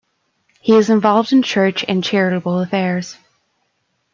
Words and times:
He 0.61 0.73
is 0.73 0.89
involved 0.89 1.31
in 1.31 1.43
church 1.43 1.85
and 1.87 2.03
Charitable 2.03 2.59
affairs. 2.59 3.19